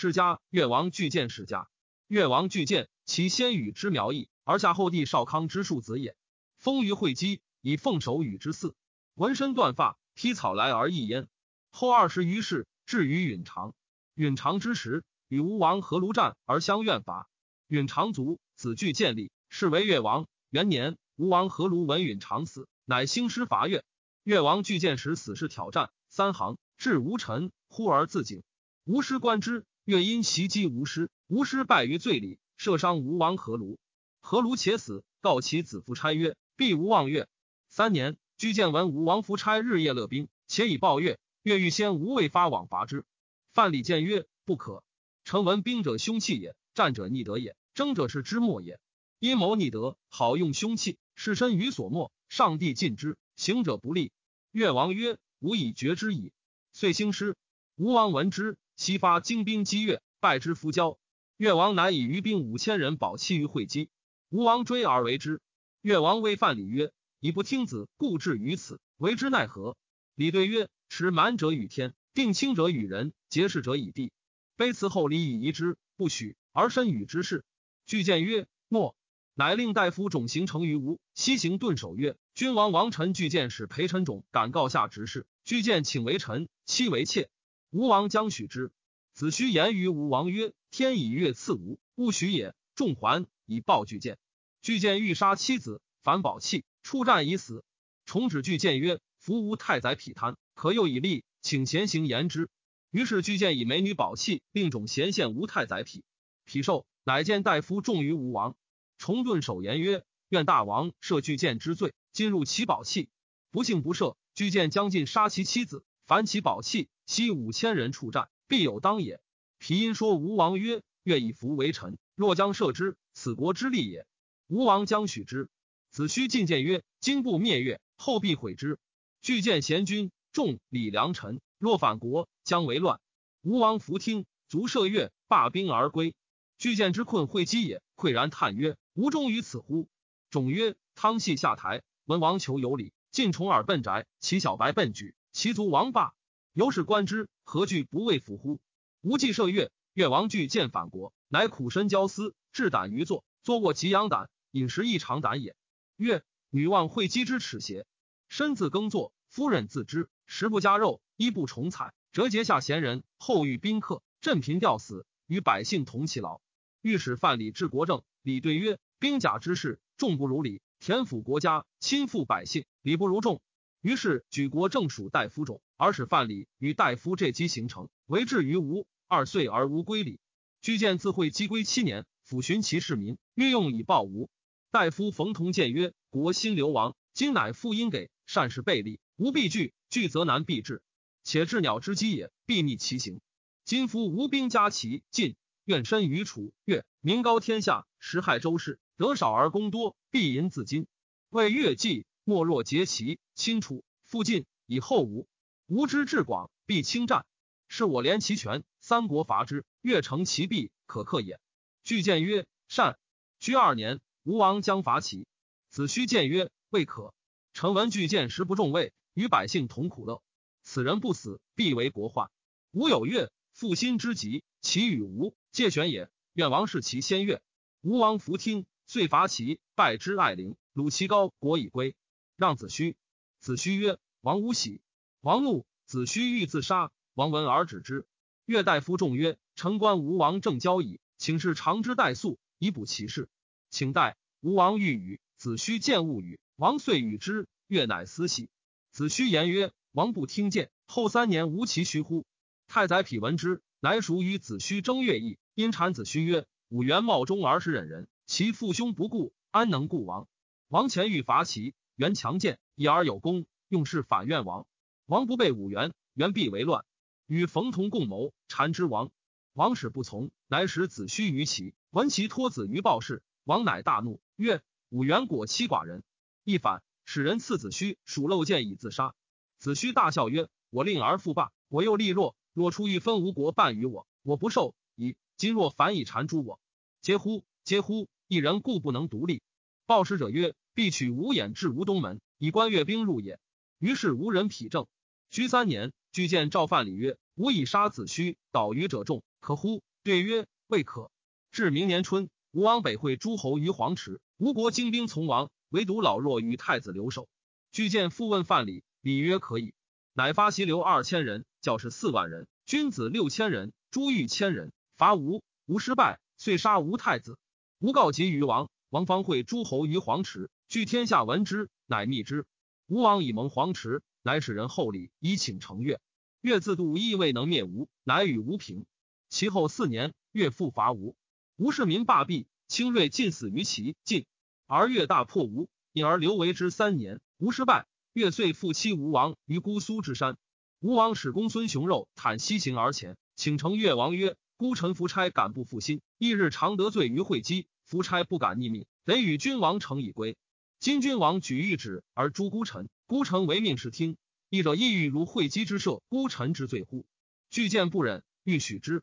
[0.00, 1.68] 世家越王巨建世家。
[2.06, 6.16] 越王巨建，其先与之苗裔，而下后帝少康之庶子也。
[6.56, 8.72] 封于会稽，以奉守与之嗣。
[9.14, 11.28] 纹身断发，披草来而易焉。
[11.70, 13.74] 后二十余世，至于允常。
[14.14, 17.28] 允常之时，与吴王阖庐战而相怨伐。
[17.66, 20.26] 允长卒，子巨建立，是为越王。
[20.48, 23.84] 元年，吴王阖庐闻允长死，乃兴师伐越。
[24.22, 28.42] 越王巨剑时死士挑战三行，至吴臣，忽而自警。
[28.86, 33.76] 吴师观之，越因袭击吴师，吴师败于罪里，射伤吴王阖庐。
[34.22, 37.26] 阖庐且死，告其子夫差曰：“必无望越。”
[37.68, 41.18] 三年，居建闻吴王夫差日夜乐兵，且以报越。
[41.42, 43.04] 越欲先吴未发往伐之。
[43.52, 44.84] 范蠡谏曰：“不可。
[45.24, 48.78] 臣闻兵者凶器也，战者逆德也，争者是之末也。
[49.18, 54.12] 阴谋逆德，好用凶器，士身于所莫，上帝禁之，行者不利。”
[54.52, 56.32] 越王曰：“吾已决之矣。”
[56.72, 57.34] 遂兴师。
[57.74, 60.98] 吴王闻之，悉发精兵击越，败之夫交。
[61.36, 63.90] 越王乃以余兵五千人保期于会稽。
[64.30, 65.42] 吴王追而为之。
[65.82, 69.76] 越王谓范蠡曰：“以不听子，故至于此，为之奈何？”
[70.16, 74.12] 礼对曰：“持蛮者与天，定轻者与人，结事者以地。
[74.56, 77.44] 卑辞后礼以遗之，不许而身与之事。”
[77.84, 78.96] 具见曰：“诺。”
[79.36, 80.98] 乃令大夫种行成于吴。
[81.14, 85.26] 西行顿首曰：“君王王臣具见使陪臣种，敢告下执事。
[85.44, 87.28] 具见请为臣，妻为妾。
[87.70, 88.72] 吴王将许之。
[89.12, 94.18] 子胥言于吴王曰：‘天以月赐吴，勿许也。’众桓以报巨剑，
[94.62, 97.64] 巨剑欲杀妻子，反宝器，出战已死。
[98.06, 99.00] 重指巨剑曰。
[99.18, 102.48] 夫吴太宰匹贪，可又以利，请贤行言之。
[102.90, 106.04] 于是巨剑以美女宝器，并种贤献吴太宰匹。
[106.46, 108.56] 匹受，乃见大夫重于吴王。
[108.96, 113.10] 重顿首言曰：“愿大王赦巨剑之罪，今入其宝器。
[113.50, 119.20] 不幸不赦，巨剑将尽杀其妻子，凡其宝器，悉五千人出战，必有当也。”
[119.58, 124.08] 皮因说吴王曰：“愿以服为臣，若将射之，此国之利也。”
[124.50, 125.48] 吴王将许之。
[125.88, 128.80] 子虚进谏曰：“今不灭越，后必毁之。”
[129.22, 131.40] 具见贤君，众礼良臣。
[131.58, 133.00] 若反国，将为乱。
[133.42, 136.16] 吴王弗听，卒射月，罢兵而归。
[136.58, 139.88] 具见之困会稽也，喟然叹曰：“吾忠于此乎？”
[140.28, 146.14] 种曰：“汤系下台，文王求有礼，进重耳奔宅，齐小白奔举，其族王霸。
[146.52, 148.60] 由是观之，何惧不畏服乎？”
[149.02, 155.54] 吴既射月，越王惧见反国，乃苦身交思，志胆于作，作过及阳胆，饮食异常胆也。
[155.96, 157.86] 月女望会稽之耻邪？
[158.28, 166.40] 身自耕作，夫人自知，食不加肉，衣不重彩，折节下贤人，后遇宾客，振贫吊死，与百姓同其劳。
[166.82, 173.40] 御史范蠡治国政，礼对曰：“兵甲之事，重不如礼；田府国家，亲附百姓，礼不如众。”
[173.80, 178.86] 于是举国正属大夫种，而使范蠡与大夫这机形成，为至于吴。
[179.12, 180.20] 二岁而无归礼。
[180.60, 184.30] 居见自会积归七年，抚寻其市民，欲用以报吴。
[184.70, 190.80] 大夫冯同谏曰：“国兴流亡，今乃复因给。”善事备利，无必惧；惧则难必至。
[191.24, 193.20] 且治鸟之机也，必逆其行。
[193.64, 198.78] 今夫吴兵加齐晋，愿身于楚越，名高天下，实害周氏。
[198.96, 200.86] 得少而功多，必淫自矜。
[201.30, 205.26] 为越计，莫若结齐亲楚附晋，以后吴。
[205.66, 207.26] 吴之志广，必侵战。
[207.66, 211.40] 是我连其权，三国伐之，越成其弊，可克也。
[211.82, 212.96] 具见曰：善。
[213.40, 215.26] 居二年，吴王将伐齐，
[215.70, 217.12] 子虚谏曰：未可。
[217.52, 220.22] 臣闻巨见时不重位，与百姓同苦乐。
[220.62, 222.30] 此人不死，必为国患。
[222.70, 226.08] 吾有月，负心之极，其与吴借选也。
[226.34, 227.42] 愿王视其先月。
[227.80, 231.96] 吴王弗听，遂伐齐，败之爱陵，鲁其高国以归，
[232.40, 232.96] 让子虚。
[233.38, 234.80] 子虚曰：“王无喜。”
[235.20, 236.90] 王怒，子虚欲自杀。
[237.12, 238.06] 王闻而止之。
[238.46, 243.28] 越大夫众曰：“臣观吴王正交矣，请示长之代粟，以补其事。
[243.68, 246.40] 请待。”吴王欲与，子胥见勿语。
[246.56, 248.48] 王遂与之，越乃思喜。
[248.90, 252.24] 子胥言曰：“王不听见，后三年无其徐乎？”
[252.68, 255.36] 太宰匹闻之，乃属与子虚争乐毅。
[255.54, 260.26] 因谗子虚曰：“吾原冒忠而是忍人，其父兄不顾，安能顾王？
[260.68, 264.66] 王前欲伐齐，元强健，以而有功，用事反怨王。
[265.04, 266.86] 王不备五元，元必为乱。
[267.26, 269.10] 与冯同共谋，谗之王。
[269.52, 271.74] 王使不从，乃使子虚于齐。
[271.90, 276.02] 闻其托子于鲍氏，王乃大怒，曰：‘五元果欺寡人。’
[276.42, 279.14] 一反，使人赐子虚属漏剑以自杀。
[279.58, 282.34] 子虚大笑曰：“我令而复霸，我又力弱。
[282.54, 285.16] 若出欲分吴国半于我，我不受矣。
[285.36, 286.60] 今若反以缠诛我，
[287.02, 287.44] 嗟乎！
[287.66, 288.08] 嗟乎！
[288.26, 289.42] 一人故不能独立。”
[289.84, 293.38] 报使者曰：“必取吴眼至吴东门，以观越兵入也。”
[293.78, 294.86] 于是无人匹政。
[295.30, 299.82] 居三年，具见赵范礼曰：“吾以杀子胥，导于者众，可乎？
[300.02, 301.10] 对曰：未可。
[301.52, 307.28] 至明年春，吴王北会诸侯于黄池，吴国精兵从王，唯独老弱与太子留守。
[307.72, 309.72] 据见复问范蠡，礼曰可以。
[310.12, 315.42] 乃发袭留二千人，教士四万人，君子六千人，诸御千人，伐吴。
[315.66, 317.38] 吴失败，遂杀吴太子。
[317.78, 322.46] 吴告急于王，王方会诸侯于黄池，据天下闻之，乃密之。
[322.86, 326.00] 吴王以盟黄池，乃使人厚礼，以请成越。
[326.42, 328.86] 越自度亦未能灭吴，乃与吴平。
[329.28, 331.16] 其后四年，越复伐吴，
[331.56, 334.26] 吴市民罢弊，清锐尽死于其晋，
[334.68, 337.20] 而越大破吴，因而留为之三年。
[337.38, 340.36] 吴失败，越遂复妻吴王于姑苏之山。
[340.78, 344.36] 吴王使公孙雄肉袒西行而前，请成越王曰。
[344.56, 350.36] 孤臣夫差敢不负心，翌日常得罪于会稽，夫差不敢逆命，得与君王成以归。
[350.80, 354.16] 今君王举一旨而诛孤臣，孤臣唯命是听。
[354.48, 357.04] 义者亦欲如会稽之赦孤臣之罪乎？
[357.50, 359.02] 具见不忍，欲许之。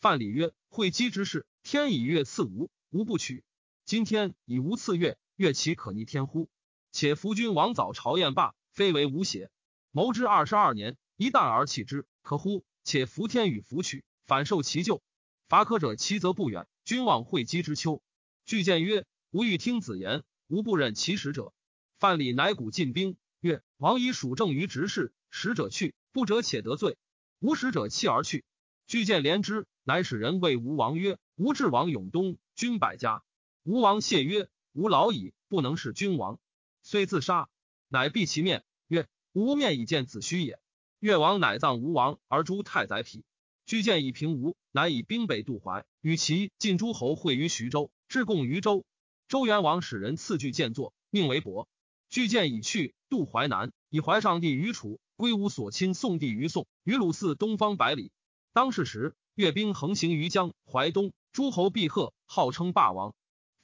[0.00, 3.44] 范蠡曰：会稽之事，天以月赐吾，吾不取。
[3.84, 6.48] 今天以吾赐月，月其可逆天乎？
[6.92, 9.50] 且夫君王早朝宴罢，非为吾邪？
[9.90, 12.64] 谋之二十二年，一旦而弃之，可乎？
[12.84, 14.02] 且夫天与弗取。
[14.24, 15.02] 反受其咎，
[15.46, 16.66] 伐可者其则不远。
[16.86, 18.02] 君望会稽之秋。
[18.46, 21.52] 具见曰：“吾欲听子言，吾不忍其使者。”
[21.98, 26.96] 范蠡乃鼓进兵，曰：“王以属政于执事，使者去，不者且得罪。
[27.38, 28.44] 无使者弃而去。”
[28.86, 33.22] 具见怜之，乃使人谓吴王曰：“吴至王永东，君百家。”
[33.64, 36.40] 吴王谢曰：“吾老矣，不能是君王。”
[36.82, 37.48] 遂自杀，
[37.88, 40.58] 乃闭其面，曰：“吾面以见子虚也。”
[41.00, 43.24] 越王乃葬吴王，而诛太宰匹。
[43.66, 48.86] 居见以平吴，乃以兵北渡淮，与其晋诸侯会于徐州，至贡于州。
[49.28, 51.68] 周元王使人赐具剑作，命为伯。
[52.08, 58.10] 据见已去，渡淮南，以淮上帝于楚，归吴所亲宋地于宋，于鲁寺东方百里。
[58.54, 63.14] 当世时，越兵横行于江淮东，诸侯必贺，号称霸王。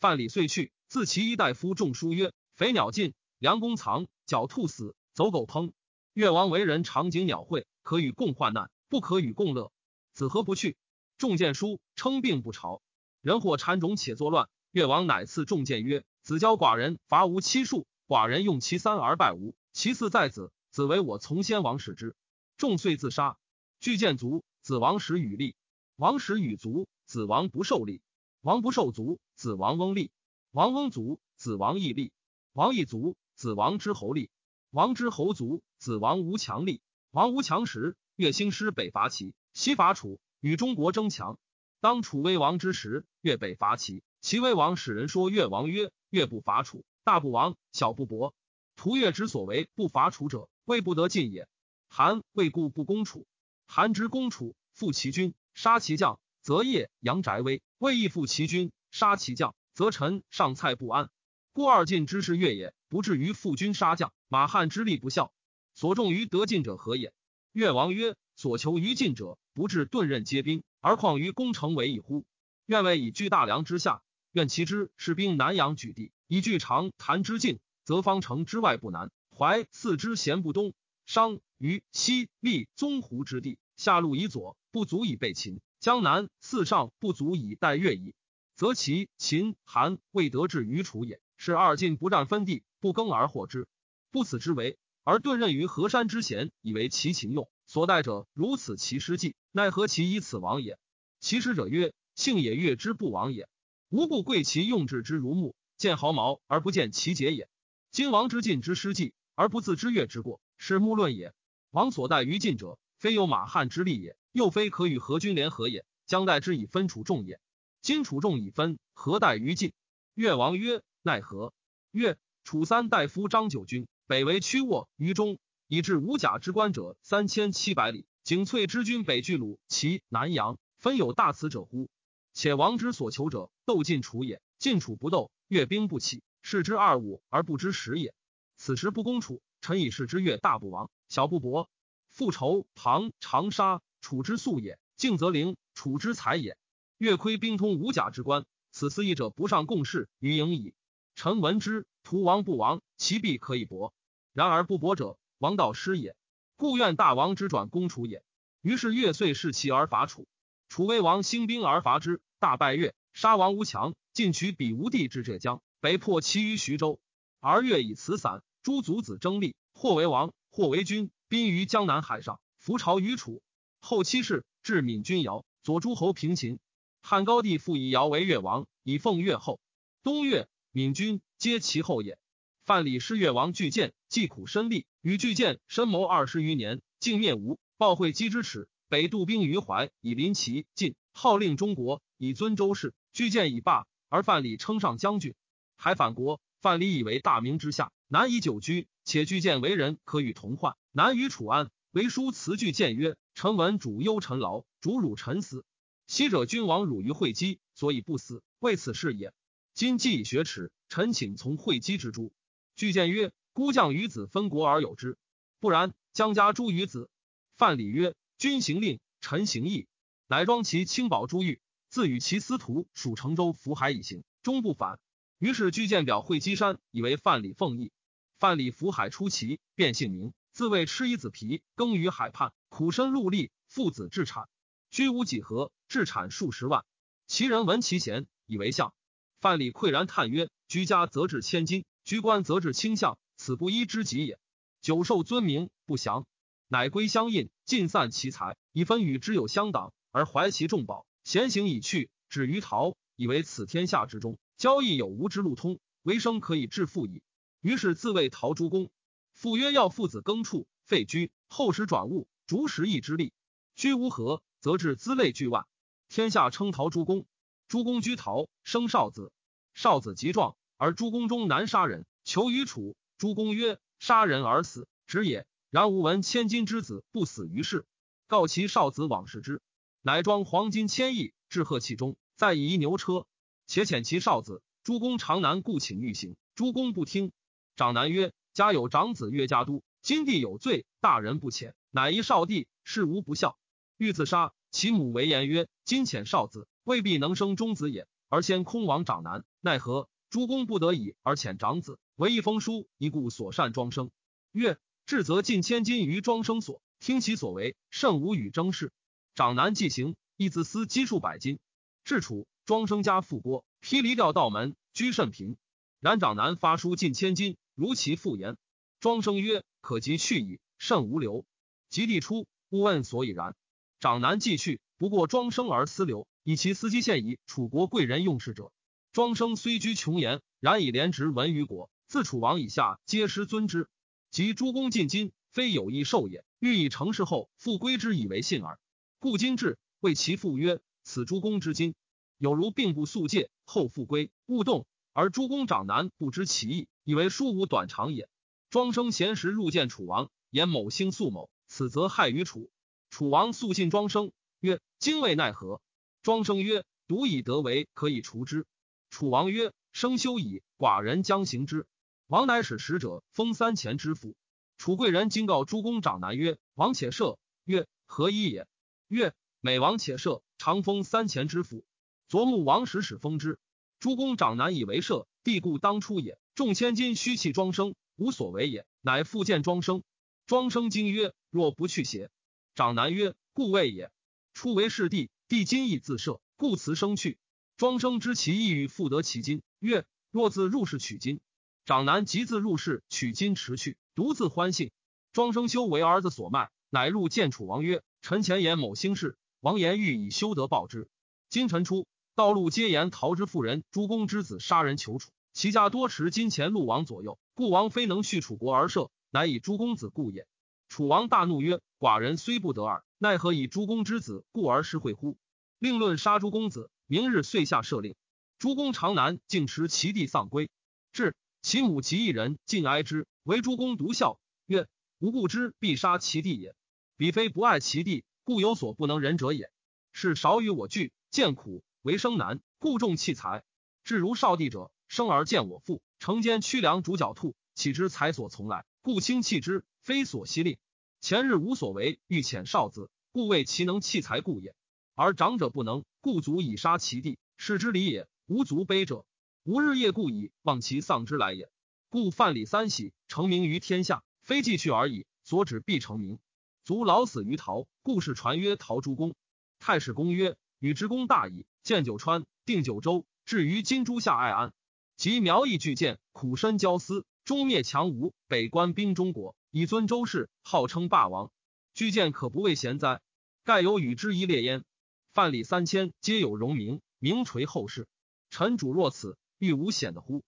[0.00, 5.72] 范蠡遂去，自其一大夫仲舒曰：“肥鸟尽，良弓藏，狡兔死，走狗烹。
[6.12, 9.72] 越王为人长颈鸟会，可与共患难，不可与共乐。”
[10.12, 10.76] 子何不去？
[11.16, 12.82] 仲见书称病不朝，
[13.22, 14.50] 人或缠种且作乱。
[14.75, 20.53] 越王乃赐重剑曰：“子教寡人伐吴七数，寡人用其三而败吴，其四在子。
[20.73, 22.17] 子为我从先王使之。”
[22.59, 23.38] 众遂自杀。
[23.79, 25.55] 巨剑卒，子王使与立。
[25.94, 28.03] 王使与卒，子王不受立。
[28.41, 30.11] 王不受卒，子王翁立。
[30.50, 32.11] 王翁卒，子王义立。
[32.53, 34.29] 王义卒，子王之侯立。
[34.73, 36.82] 王之侯卒，子王无强立。
[37.12, 39.35] 王无强时，越兴师北伐齐。
[39.53, 41.38] 西伐楚，与中国争强。
[41.79, 44.03] 当楚威王之时，越北伐齐。
[44.25, 48.35] 齐威王使人说越王曰：“越不伐楚，大不亡，小不薄。
[48.75, 51.47] 屠越之所为不伐楚者，未不得进也。
[51.88, 53.26] 韩魏故不攻楚。
[53.67, 61.11] 韩之攻楚，复其军，杀其将，则业阳翟危；魏亦复其军，杀其将，则臣上蔡不安。
[61.53, 64.11] 故二晋之事越也，不至于复军杀将。
[64.29, 65.35] 马汉之力不效，
[65.75, 67.12] 所重于得进者何也？”
[67.53, 72.25] 越王曰：“所求于晋者。”不至顿刃皆兵，而况于攻城为一乎？
[72.65, 74.03] 愿为以居大梁之下，
[74.34, 79.12] 愿其之士兵南阳举地，以据长谭之境，则方城之外不难。
[79.31, 80.75] 淮四之咸不东，
[81.06, 85.60] 商于西利宗湖之地，下路以左，不足以备秦。
[85.78, 88.16] 江南四上不足以待越矣，
[88.56, 91.20] 则其秦韩未得志于楚也。
[91.37, 93.68] 是二晋不战分地，不耕而获之，
[94.11, 97.49] 不此之为，而顿任于河山之险，以为其秦用。
[97.68, 100.76] 所待者如此，其师计奈何其以此亡也？
[101.20, 103.49] 其师者曰：“幸也，越之不亡也。
[103.94, 107.48] 无故贵其用之之如木，见毫毛而不见其节也。
[107.92, 111.32] 今王之晋之失计，而不自知越之过，是木论也。
[111.70, 117.38] 王所待于晋者，非有马汉之力也，又非可与何君联合也，将待之以分楚众也。
[117.82, 119.72] 今楚众已分，何待于晋？”
[120.14, 121.52] 越王曰：“奈何？”
[121.92, 125.38] 越楚三大夫张九军北为曲沃于中。
[125.68, 131.88] 以至五甲之官者三千七百里，景翠之军北拒鲁、齐、南阳，分有大此者乎？
[132.32, 134.40] 且王之所求者，斗晋楚也。
[134.59, 138.14] 晋楚不斗，越兵不起，是之二五而不知十也。
[138.56, 141.68] 此时不攻楚，臣以是之越大不亡，小不伯。
[142.11, 146.56] 复仇庞长沙，楚之素也；敬则灵，楚之才也。
[146.97, 150.75] 越亏兵通五甲之官，此四义者不上共事于营矣。
[151.14, 153.92] 臣闻之，徒亡不亡，其必可以搏；
[154.33, 155.18] 然而不搏者。
[155.38, 156.16] 王道失也，
[156.56, 158.23] 故愿大王之转攻楚也。
[158.62, 160.26] 于是越遂弑其而伐楚。
[160.68, 166.99] 楚威王兴兵而伐之，大败越，杀王无强，进取比吴地至浙江，北破其于徐州。
[167.38, 173.40] 而越以辞散，诸族子争立，或为王，或为君，宾于江南海上，伏朝于楚。
[173.80, 176.59] 后期氏至闽君尧，左诸侯平秦。
[177.02, 179.61] 汉高帝复以尧为越王，以奉越后。
[180.02, 182.18] 东越、闽君皆其后也。
[182.64, 187.61] 范蠡是越王巨舰，既苦身力，与巨舰深谋二十余年，竟灭吴。
[187.76, 192.92] 报会稽之耻，北渡兵于淮，以临齐晋，号令中国，以尊周氏。
[193.14, 195.37] 巨剑已罢，而范蠡称上将军，
[195.76, 196.40] 还反国。
[196.61, 201.71] 范蠡以为大明之下，难以久居，且巨剑为人可与同患，难于楚安。
[201.92, 205.64] 为书辞巨剑曰：“臣闻主忧臣劳，主辱臣死。
[206.09, 209.33] 昔者君王辱于会稽，所以不死，为此事也。
[209.75, 212.33] 今既已学耻，臣请从会稽之诛。”
[212.75, 215.18] 巨剑曰：“孤将与子分国而有之，
[215.61, 217.09] 不然，将家诸于子。”
[217.56, 219.87] 范蠡曰：“君行令，臣行义。”
[220.26, 221.61] 乃装其轻宝珠玉，
[221.94, 224.98] 自与其司徒属成州福海以行，终不返。
[225.38, 227.92] 于是巨舰表会稽山，以为范蠡奉义。
[228.36, 234.48] 范蠡福海出齐，变姓名，自谓吃一子皮，耕于海畔，苦身戮力，父子至产，
[234.90, 236.84] 居无几何，至产数十万。
[237.28, 238.92] 其人闻其贤，以为相。
[239.40, 244.40] 范蠡喟然叹曰：“居家则至千金。”居官则至卿相，此不一之极也。
[244.80, 246.26] 久受尊名，不祥，
[246.66, 251.06] 乃归乡印，尽散其财，以分与之有相党，而怀其重宝。
[251.25, 257.23] 闲行已去，止于陶，以为此天下之中，交易有无之路通，为生可以致富矣。
[257.62, 258.90] 于是自谓陶诸公。
[259.33, 263.33] 父曰：要父子耕畜，废居，后时转物，逐十亿之力。
[263.75, 265.66] 居无何，则至资类巨万。
[266.11, 267.25] 天下称陶诸公。
[267.69, 269.33] 诸公居陶，生少子，
[269.73, 270.57] 少子极壮。
[270.76, 272.97] 而诸公中难杀人，求于楚。
[273.16, 275.47] 诸公曰：“杀人而死，止也。
[275.71, 277.87] 然吾闻千金之子不死于世。”
[278.28, 279.62] 告其少子往事之，
[280.06, 283.26] 乃装黄金千亿，置贺其中，再以一牛车，
[283.66, 284.61] 且遣其少子。
[284.82, 287.32] 诸公长难故请欲行，诸公不听。
[287.75, 293.56] 长男曰：“家有长子曰家都，今弟有罪，大人不遣，乃一少弟，事无不孝，
[293.96, 294.52] 欲自杀。
[294.70, 304.11] 其母为言曰：‘今遣少子，未必能生中子也，而先空亡长男，奈何？’”诸公不得已而遣长子为一封书，以故所善庄生。
[304.52, 308.92] 曰：至则尽千金于庄生所，听其所为，甚无与争事。
[309.35, 311.59] 长男既行，亦自私积数百金。
[312.05, 315.57] 至楚，庄生家富郭，披离掉道门，居甚贫。
[315.99, 318.57] 然长男发书近千金，如其父言。
[319.00, 321.45] 庄生曰：可即去矣，甚无留。
[321.91, 323.57] 及帝出，勿问所以然。
[323.99, 328.71] 长男既去，不过庄生而私留，以其司机现以楚国贵人用事者。
[329.12, 331.91] 庄生虽居穷言，然以廉直闻于国。
[332.07, 333.88] 自楚王以下，皆师尊之。
[334.31, 338.79] 及诸公进金，非有意受也，欲以成事后复归之，以为信耳。
[339.25, 341.95] 故今至，谓其父曰：“此诸公之今，
[342.37, 348.28] 有如并不速戒，后复归，勿动。”而诸公长男不知其意，以为书无短长也。
[348.69, 352.71] 庄生闲时入见楚王，言某星宿某，此则害于楚。
[353.09, 355.81] 楚王素信庄生，曰：“今未奈何？”
[356.23, 358.66] 庄生曰：“独以德为，可以除之。”
[359.09, 361.87] 楚王曰：“生休矣，寡人将行之。”
[362.28, 364.37] 王乃使使者封三钱之府。
[364.76, 368.66] 楚贵人今告诸公长男曰：“王且赦。”曰：“何以也？”
[369.14, 371.85] 曰：“每王且赦，常封三钱之府。”
[372.26, 373.61] 昨暮王使使封之。
[374.00, 376.37] 诸公长男以为赦，帝故当初也。
[376.56, 378.87] 众千金虚弃庄生，无所为也。
[379.00, 380.02] 乃复见庄生。
[380.47, 382.28] 庄生惊曰：“若不去邪？”
[382.75, 384.11] 长男曰：“故未也。
[384.52, 387.38] 初为世帝，帝今亦自赦，故辞生去。”
[387.78, 391.40] 庄生知其意欲复得其金，曰：“若自入室取金。”
[391.87, 394.90] 长男即自入室取金持去，独自欢幸。
[395.33, 401.11] 庄生修为儿子所卖，乃入见楚王曰：“臣前言某兴事，王言欲以修德报之。
[401.50, 410.47] 今臣出，道路皆言陶之妇人诸公之子杀人求楚，其家多持金钱，陆王左右，故王非能续楚国而赦，乃以诸公子故也。”
[410.88, 415.37] 楚王大怒曰：“寡人虽不得耳，奈何以诸公之子故而失惠乎？
[415.78, 418.14] 令论杀诸公子。”明日遂下赦令，
[418.59, 420.71] 诸公长男竟持其弟丧归。
[421.12, 424.88] 至其母及一人，尽哀之，唯诸公独笑，曰
[425.21, 426.75] ：“吾故之必杀其弟也。
[427.16, 429.71] 彼非不爱其地，故有所不能忍者也。
[430.12, 433.64] 是少与我惧，见苦为生难，故重器材。
[434.02, 440.76] 至如少弟者，生而见我父，成间驱粮逐角兔，岂知才所从来，故轻弃之，非所惜令。
[441.21, 444.75] 前日无所为，欲遣少子，故谓其能弃财故也。
[445.14, 448.26] 而长者不能。”故足以杀其弟，是之礼也。
[448.47, 449.26] 无足悲者，
[449.64, 451.71] 吾日夜故以望其丧之来也。
[452.09, 455.26] 故范蠡三喜，成名于天下，非继去而已。
[455.42, 456.38] 所指必成名。
[456.85, 459.35] 卒老死于陶，故事传曰陶朱公。
[459.79, 461.64] 太史公曰：与之功大矣。
[461.83, 464.75] 建九川，定九州，至于今诸夏爱安，
[465.17, 471.50] 及苗裔巨舰，苦身交思，终灭强吴，北关兵中国，以尊周氏，号称霸王。
[471.95, 473.23] 巨舰可不畏贤哉？
[473.64, 474.85] 盖有与之一列焉。
[475.33, 478.07] 范蠡三千，皆有荣名，名垂后世。
[478.50, 480.45] 臣主若此，欲无显的乎？